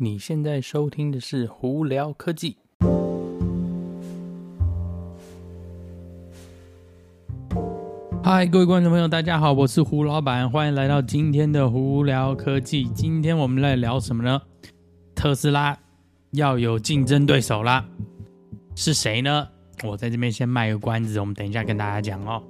[0.00, 2.56] 你现在收听的是《胡聊科技》。
[8.22, 12.86] 嗨，各位观众朋友，大家好，我是胡老板，欢迎来到今天的《胡聊科技》。
[12.92, 14.40] 今天我们来聊什么呢？
[15.16, 15.76] 特斯拉
[16.30, 17.84] 要有竞争对手啦，
[18.76, 19.48] 是谁呢？
[19.82, 22.40] 我在这边先卖个关子，我们等一下跟大家讲哦。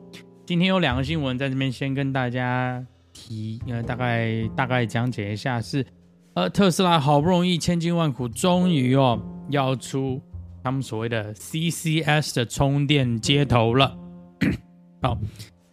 [0.45, 5.87] 今天有两个新闻在这边先跟大家提，呃，大概大概讲解一下是。
[6.39, 9.21] 而特斯拉好不容易千辛万苦，终于哦
[9.51, 10.23] 要出
[10.63, 13.99] 他们所谓的 CCS 的充电接头了。
[15.03, 15.19] 好，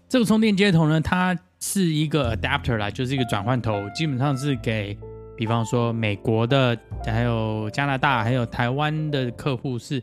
[0.09, 4.97] 这个充电接头呢，它是一个 adapter 啦，就是一个转换头，基本上是给，
[5.37, 10.01] 比方说美国的，还有加拿大，还有台湾的客户，是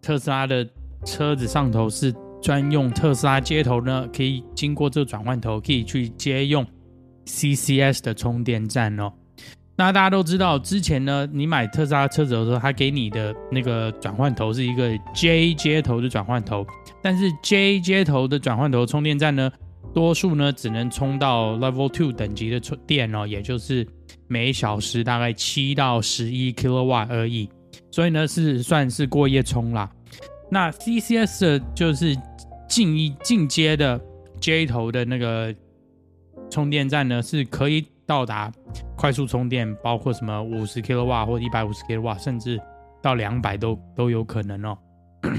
[0.00, 0.66] 特斯拉的
[1.04, 6.66] 车子上头是专用特斯拉接头呢，可以经过这个转换头，可以去接用
[7.26, 9.12] CCS 的充电站哦。
[9.80, 16.66] 那大家都知道，之前呢，你买特斯拉车子的时候，它给你的那个转换头是一个 J 接头的转换头，
[17.02, 19.50] 但是 J 接头的转换头充电站呢，
[19.94, 23.88] 多数呢只能充到 Level Two 等级的充电哦，也就是
[24.28, 27.48] 每小时大概七到十一 kW 而已，
[27.90, 29.90] 所以呢是算是过夜充啦。
[30.50, 32.14] 那 CCS 的就是
[32.68, 33.98] 进一进阶的
[34.42, 35.54] J 头的那个
[36.50, 38.50] 充电站呢，是可以到达。
[38.96, 42.60] 快速充电包括什么五十 kW 或一百五十 kW，甚至
[43.00, 44.76] 到两百都都有可能哦。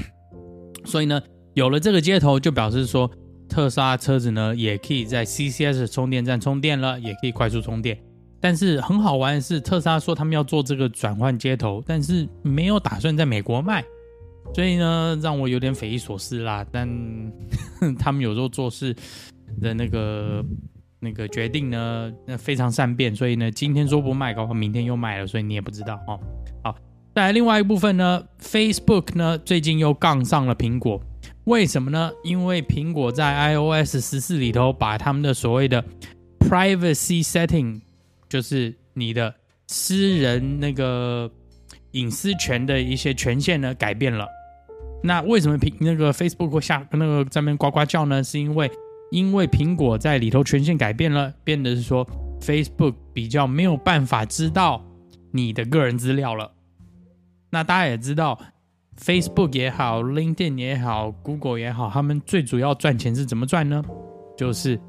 [0.86, 1.20] 所以呢，
[1.52, 3.10] 有了这个接头，就表示说
[3.46, 7.98] 特斯拉车子呢也可以在 CCS 充电站充电了，也可以快速充电。
[8.40, 13.84] 但是很好玩的是，特斯拉说他们要做这个转换接头，但是没有打算在美国卖，
[14.54, 16.64] 所以呢让我有点匪夷所思啦。
[16.72, 16.88] 但
[18.00, 18.96] 他们有时候做事
[19.60, 20.42] 的那个。
[21.04, 26.18] 那个决定呢，那非常善变，所以呢，今天说不卖，搞不好明天又卖了，所以你也不知道哦。
[26.62, 26.76] 好，
[27.12, 31.02] 再来另外一部分呢，Facebook 呢最近又杠上了苹果，
[31.44, 32.12] 为什么呢？
[32.22, 35.84] 因为苹果在 iOS 十四里头把他们的所谓的
[36.38, 37.80] privacy setting，
[38.28, 39.34] 就是你的
[39.66, 41.28] 私人那个
[41.90, 44.28] 隐私权的一些权限呢改变了。
[45.02, 48.22] 那为什么苹那个 Facebook 会下那个在那边呱呱叫呢？
[48.22, 48.70] 是因为
[49.12, 52.04] 因为苹果在里头权限改变了，变得是说
[52.40, 54.82] Facebook 比较没有办法知道
[55.30, 56.50] 你的个人资料了。
[57.50, 58.38] 那大家也知道
[58.98, 63.84] ，Facebook 也好，LinkedIn 也好，Google 也好，他们最主要赚钱是怎么赚呢？
[64.34, 64.80] 就是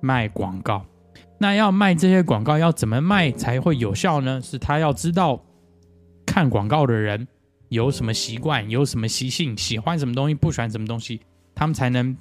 [0.00, 0.82] 卖广告。
[1.36, 4.40] 那要卖这些广告，要怎么卖才会有效呢？
[4.40, 5.44] 是他要知道
[6.24, 7.28] 看广告的人
[7.68, 11.20] 有什么习惯，有什么习性，喜欢什么东西，不喜欢什么东西，
[11.54, 12.16] 他们才能。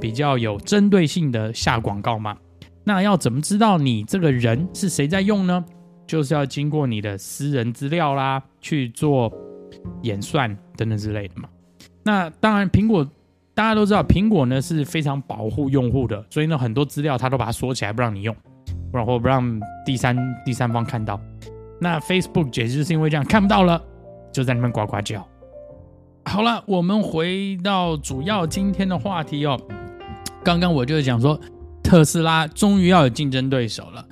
[0.00, 2.36] 比较有针对性的下广告嘛？
[2.84, 5.64] 那要怎么知道你这个人是谁在用呢？
[6.06, 9.32] 就是要经过你的私人资料啦，去做
[10.02, 11.48] 演算等等之类的嘛。
[12.02, 13.08] 那当然，苹果
[13.54, 18.34] 大家都知道，苹果呢是非常保护用户的，所以呢很多资料它都把它锁起来，不让你用，
[18.92, 21.20] 然后不让第三第三方看到。
[21.80, 23.80] 那 Facebook 简直就是因为这样看不到了，
[24.32, 25.26] 就在那边呱呱叫。
[26.30, 29.60] 好了，我们回到主要今天的话题哦。
[30.44, 31.38] 刚刚我就是讲说，
[31.82, 34.06] 特斯拉终于要有竞争对手了。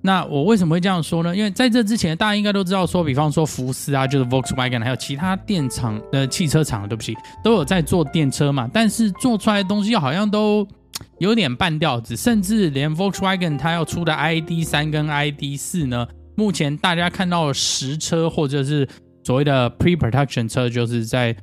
[0.00, 1.36] 那我为什么会这样说呢？
[1.36, 7.14] 因为在这之前，大家应该都知道说，比方说福斯啊，就是 Volkswagen，还有其他电厂的汽车厂，对不起，
[7.44, 8.66] 都有在做电车嘛。
[8.72, 10.66] 但是做出来的东西好像都
[11.18, 18.88] 有点半吊子，甚至连 Volkswagen 它要出的 ID 三跟 ID 四呢，目前大家看到的实车或者是
[19.22, 21.36] 所谓的 Pre-Production 车，就是在。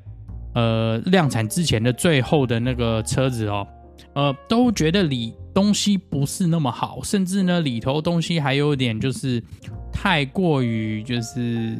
[0.56, 3.68] 呃，量产之前的最后的那个车子哦，
[4.14, 9.44] 呃，都觉得里东西不是那么好，甚至呢里头东西还有点就是
[9.92, 11.78] 太过于就是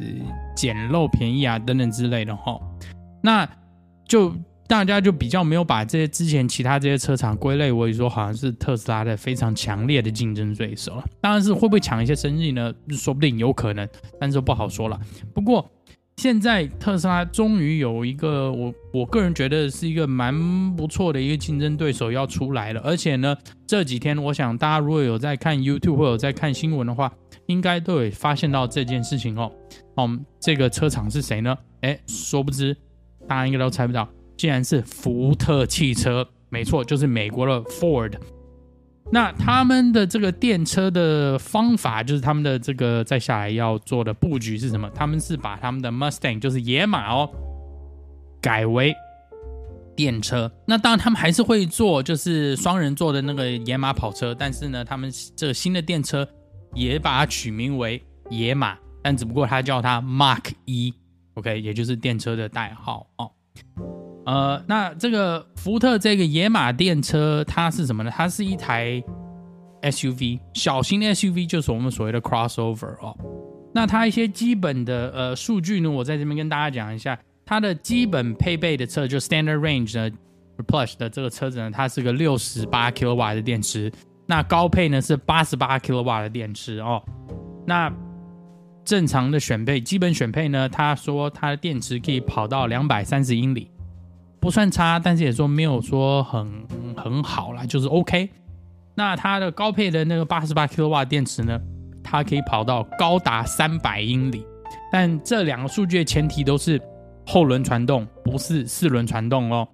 [0.54, 2.60] 简陋、便宜啊等等之类的哈、哦。
[3.22, 3.48] 那
[4.06, 4.30] 就
[4.66, 11.04] 大家就比较没有把这些之前其他这些车厂归类为说好像是特斯拉的非常强烈的竞争对手了。
[11.22, 12.74] 当然是会不会抢一些生意呢？
[12.90, 13.88] 说不定有可能，
[14.20, 15.00] 但是不好说了。
[15.32, 15.66] 不过。
[16.16, 23.36] 现在特斯拉终于有一个我我个人觉得是一个蛮不错的一个竞争对手要出来了，而且呢，
[23.66, 27.12] 这几天我想大家如果有在看 YouTube 或者在看新闻的话，
[27.44, 29.52] 应该都有发现到这件事情哦。
[29.98, 31.54] 嗯，这个车厂是谁呢？
[31.82, 32.74] 诶，殊不知
[33.28, 34.08] 大家应该都猜不到，
[34.38, 38.14] 竟然是福特汽车，没错，就是美国的 Ford。
[39.12, 44.90] 那他们的这个电车的方法，就是他们的这个再下来要做的布局是什么？
[44.90, 47.30] 他们是把他们的 Mustang，就是野马哦，
[48.40, 48.94] 改为
[49.94, 50.50] 电车。
[50.66, 54.34] 那当然，他们还是会做，就是双人座的那个野马跑车。
[54.34, 56.28] 但是呢，他们这个新的电车
[56.74, 60.92] 也把它取名为野马，但只不过他叫它 Mark 一
[61.34, 63.30] ，OK，也就是电车的代号哦。
[64.26, 68.10] 呃，那这个福特这个野马电车它是什么呢？
[68.14, 69.02] 它是一台
[69.82, 73.16] SUV，小型的 SUV，就是我们所谓的 crossover 哦。
[73.72, 77.18] 那它一些基本的呃数据呢，我在这边跟大家讲一下。
[77.48, 80.10] 它的基本配备的车就 Standard Range 呢
[80.66, 83.92] ，Plus 的这个车子呢，它是个六十八 kW 的电池。
[84.26, 87.00] 那高配呢是八十八 kW 的电池哦。
[87.64, 87.92] 那
[88.84, 93.70] 正常的选配，基本选配呢，他说它的电池可以跑到两百三十英里，
[94.46, 96.46] 不算差，但是也说没有说很
[96.96, 98.30] 很好啦，就是 OK。
[98.94, 101.60] 那它的高配的那个八十八 kW 电池呢，
[102.04, 104.46] 它可以跑到高达三百英里。
[104.92, 106.80] 但这两个数据的前提都是。
[107.28, 109.66] 后轮传动不是四轮传动哦。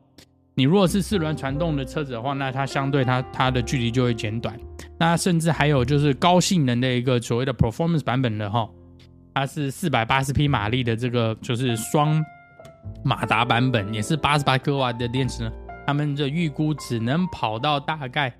[0.55, 4.59] 你如果是四轮传动的车子的话，那它相对它它的距离就会减短。
[4.99, 8.67] 那甚至还有就是高性能的一个所谓的 performance 版本的哈，
[9.35, 12.25] 它是四百八十匹马力的这个就是双
[13.05, 15.53] 马达版本，也是八十八瓦的电池呢。
[15.87, 18.33] 他们的预估只能跑到大概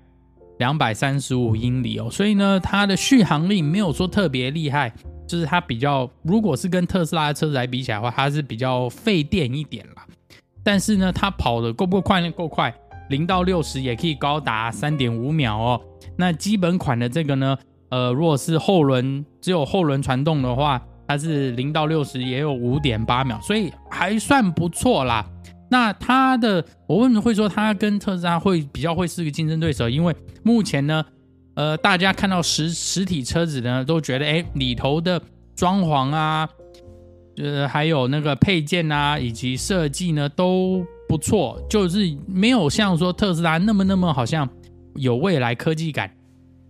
[0.59, 4.93] 两百三十五英里哦，所以呢，它的续航力没有说特别厉害。
[5.25, 10.05] 就是它比较，如果是跟特斯拉的车子来比起来的话，它是比较费电一点啦。
[10.63, 12.29] 但是呢，它跑的够不够快呢？
[12.31, 12.71] 够快，
[13.09, 15.81] 零到六十也可以高达三点五秒哦。
[16.17, 17.57] 那基本款的这个呢，
[17.89, 25.25] 呃，如果是后轮只有后轮传动的话，它是零到六十也有五点八秒，所以还算不错啦。
[25.69, 29.89] 那它的，我为什么会说它跟特斯拉会比较会是个竞争对手？
[29.89, 31.03] 因为目前呢。
[31.55, 35.21] 呃，大家看到实实体车子呢，都觉得哎，里头的
[35.55, 36.49] 装潢啊，
[37.37, 44.49] 呃，还有那个配件啊，以及设计呢都不错，就是没有像说特斯拉那么那么好像
[44.95, 46.09] 有未来科技感，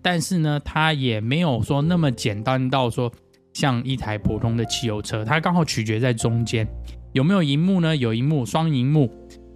[0.02, 3.10] 但是呢，它也没有说那么简单到说
[3.54, 6.68] 像一台普通的汽油车，它刚好取决在中间
[7.14, 7.96] 有没有荧幕呢？
[7.96, 9.10] 有荧幕，双荧幕，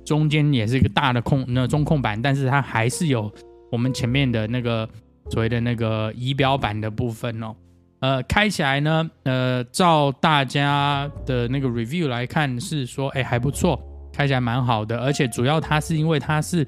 [0.05, 3.31] 中间也是一个大的控那中控板，但是它还是有
[3.71, 4.87] 我们前面的那个。
[5.29, 7.53] 所谓的那个仪表板的部分哦，
[7.99, 13.77] 呃，开起来呢，呃，照大家的那个 review 来看是说，哎，还不错，
[14.13, 16.65] 开起来蛮好的，而且主要它是因为它是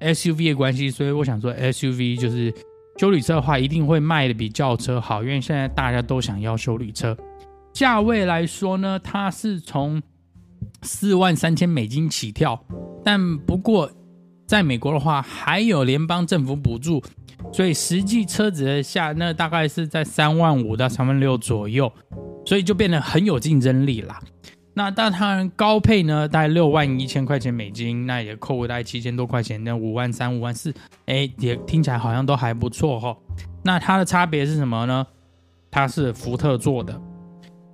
[0.00, 2.50] SUV 的关系，所以我想说 SUV 就是
[3.00, 7.16] 修旅车的话，一定会卖的比轿车好，因为现在大家都想要修旅车。
[7.72, 10.02] 价位来说呢，它是从
[10.82, 12.62] 四万三千美金起跳，
[13.02, 13.90] 但不过
[14.46, 17.02] 在美国的话，还有联邦政府补助。
[17.50, 21.90] 所以实际车子的下那大概是在三万五到三万六左右，
[22.44, 24.20] 所以就变得很有竞争力啦。
[24.80, 30.72] 那当然高配呢，大概六万一千块钱美金，那也扣大概七千多块钱，那五万三、五万四，
[31.04, 33.14] 哎，也听起来好像都还不错哈。
[33.62, 35.06] 那它的差别是什么呢？
[35.70, 36.98] 它是福特做的，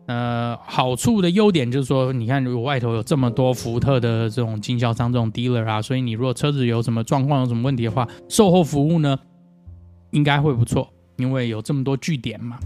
[0.06, 9.16] 呃，好处的优点就是说，你看如果外头有这么多福特的这种经销商、这种 dealer 啊，所以你如果车子有什么状况、有什么问题的话，售后服务呢？
[10.10, 12.58] 应该会不错，因为有这么多据点嘛。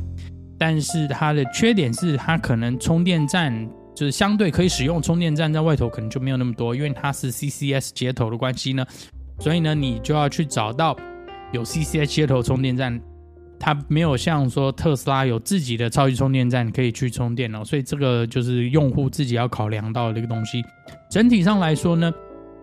[0.58, 8.84] 但是它的缺点是，它可能充电站就是相对可以使用充电站在外头可能就没有那么多，因为它是 CCS 接头的关系呢。
[9.38, 10.96] 所以呢，你就要去找到
[11.52, 13.00] 有 CCS 接头充电站，
[13.58, 17.64] 它没有像说特斯拉有自己的超级充电站可以去充电哦。
[17.64, 20.62] 所以这个就是用户自己要考量到的一个东西。
[21.10, 22.12] 整体上来说呢，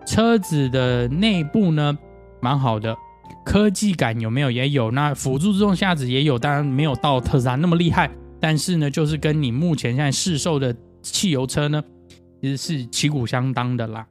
[0.06, 1.96] 车子的内部呢
[2.40, 2.96] 蛮好的。
[3.44, 4.50] 科技感有没有？
[4.50, 4.90] 也有。
[4.90, 8.10] 那辅助自动驾驶也有，当然没有到特斯拉那么厉害。
[8.38, 11.82] 但是呢，就是跟你目前现在市售的汽油车呢，
[12.40, 14.06] 其实是旗鼓相当的啦。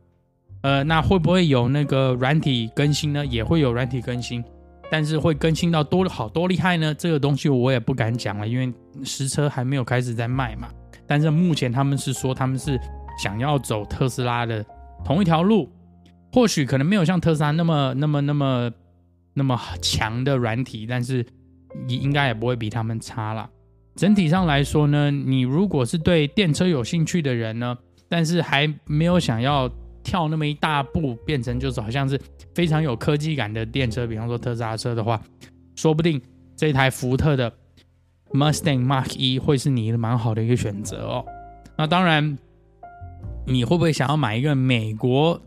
[0.61, 3.25] 呃，那会不会有那个软体更新呢？
[3.25, 4.43] 也会有软体更新，
[4.89, 6.93] 但是会更新到多好多厉害呢？
[6.93, 10.69] 这个东西我也不敢讲了，因为实车还没有开始在卖嘛。
[11.05, 12.79] 但是目前他们是说他们是
[13.21, 14.65] 想要走特斯拉的
[15.05, 15.71] 同一条路，
[16.33, 18.71] 或许可能没有像特斯拉那么那么那么。
[19.39, 21.23] 那么强的软体，但是
[21.87, 23.47] 应该也不会比他们差啦。
[23.97, 27.75] 整体上来说呢，你如果是对电车有兴趣的人呢，
[28.07, 29.67] 但是还没有想要
[30.03, 32.17] 跳那么一大步，变成就是好像是
[32.53, 35.19] 非常有科技感的电车，比方说特斯拉车的话，
[35.75, 36.21] 说不定
[36.55, 37.51] 这台福特的
[38.31, 41.25] Mustang Mach E 会是你蛮好的一个选择哦。
[41.75, 42.37] 那当然，
[43.47, 45.41] 你会不会想要买一个美国？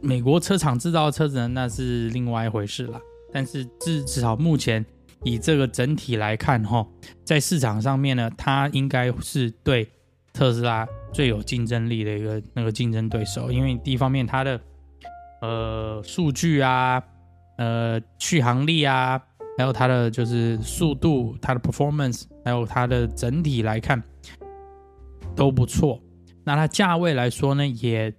[0.00, 3.00] 美国车厂制造的车子呢，那是另外一回事了。
[3.32, 4.84] 但是至至少目前
[5.24, 6.86] 以这个整体来看，哈，
[7.24, 9.88] 在市场上面呢，它应该是对
[10.32, 13.50] 特斯拉最有竞争力的一个那个竞争对手。
[13.50, 14.60] 因为第一方面，它的
[15.40, 17.02] 呃数据啊，
[17.56, 19.20] 呃续航力啊，
[19.56, 24.02] 还有它的就是速度、它的 performance，还有它的整体来看
[25.34, 26.00] 都不错。
[26.44, 28.12] 那它价位来说呢，也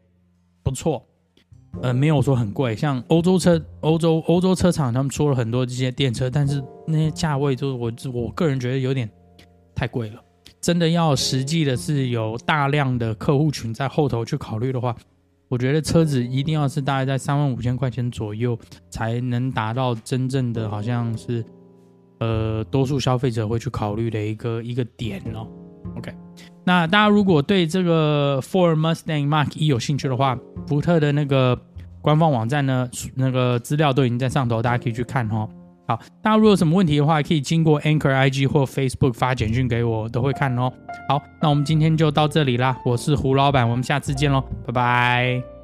[0.63, 1.05] 不错，
[1.81, 2.75] 呃，没有说很贵。
[2.75, 9.09] 像欧洲车、欧洲欧洲车厂他们出了很多这些电车，但是那些价位就是我我个人觉得有点
[9.75, 10.21] 太贵了。
[10.61, 14.95] 真的要实际的是有大量的客户群在后头去考虑的话，
[15.47, 18.57] 我觉得车子一定要是大概在三万五千块钱左右，
[18.89, 21.45] 才能达到真正的好像是
[22.19, 25.47] 呃多数消费者会去考虑的一个一个点哦。
[25.97, 26.11] OK，
[26.63, 30.37] 那大家如果对这个 Ford Mustang Mach E 有兴趣的话，
[30.67, 31.59] 福特的那个
[32.01, 35.47] 官方网站呢，那个资料都已经在上头，大家可以去看哦。
[35.87, 40.71] 好，大家如果有什么问题的话，可以经过 Anchor IG 或 Facebook 发简讯给我，都会看哦。
[41.07, 45.54] 好，那我们今天就到这里啦，我是胡老板，我们下次见喽，拜拜。